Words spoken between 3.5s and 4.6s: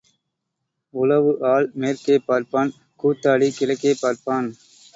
கிழக்கே பார்ப்பான்.